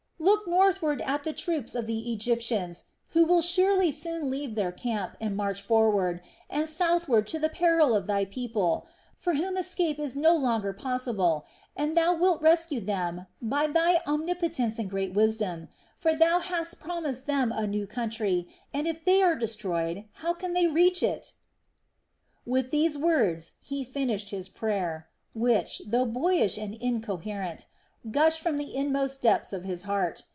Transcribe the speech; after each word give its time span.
Look 0.21 0.47
northward 0.47 1.01
at 1.01 1.23
the 1.23 1.33
troops 1.33 1.73
of 1.73 1.87
the 1.87 2.13
Egyptians, 2.13 2.83
who 3.09 3.25
will 3.25 3.41
surely 3.41 3.91
soon 3.91 4.29
leave 4.29 4.53
their 4.53 4.71
camp 4.71 5.17
and 5.19 5.35
march 5.35 5.63
forward, 5.63 6.21
and 6.47 6.69
southward 6.69 7.25
to 7.27 7.39
the 7.39 7.49
peril 7.49 7.95
of 7.95 8.05
Thy 8.05 8.25
people, 8.25 8.85
for 9.17 9.33
whom 9.33 9.57
escape 9.57 9.97
is 9.97 10.15
no 10.15 10.35
longer 10.35 10.73
possible, 10.73 11.45
and 11.75 11.97
Thou 11.97 12.13
wilt 12.13 12.39
rescue 12.39 12.79
them 12.79 13.25
by 13.41 13.65
Thy 13.65 13.99
omnipotence 14.05 14.77
and 14.77 14.91
great 14.91 15.15
wisdom; 15.15 15.69
for 15.97 16.13
Thou 16.13 16.37
hast 16.39 16.79
promised 16.79 17.25
them 17.25 17.51
a 17.51 17.65
new 17.65 17.87
country, 17.87 18.47
and 18.71 18.85
if 18.87 19.03
they 19.03 19.23
are 19.23 19.35
destroyed, 19.35 20.05
how 20.13 20.35
can 20.35 20.53
they 20.53 20.67
reach 20.67 21.01
it?" 21.01 21.33
With 22.45 22.69
these 22.69 22.95
words 22.95 23.53
he 23.59 23.83
finished 23.83 24.29
his 24.29 24.49
prayer, 24.49 25.07
which, 25.33 25.81
though 25.87 26.05
boyish 26.05 26.59
and 26.59 26.75
incoherent, 26.75 27.65
gushed 28.09 28.39
from 28.39 28.57
the 28.57 28.75
inmost 28.75 29.21
depths 29.21 29.53
of 29.53 29.63
his 29.63 29.83
heart. 29.83 30.23